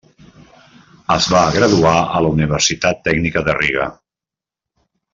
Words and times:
Es 1.15 1.27
va 1.33 1.41
graduar 1.57 1.93
a 1.99 2.23
la 2.27 2.33
Universitat 2.39 3.07
Tècnica 3.11 3.45
de 3.51 3.59
Riga. 3.63 3.87